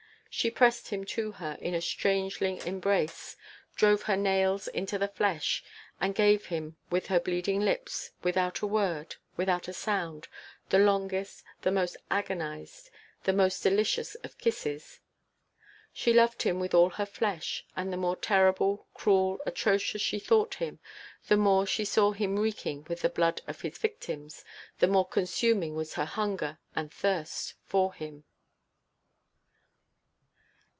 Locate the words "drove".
3.75-4.03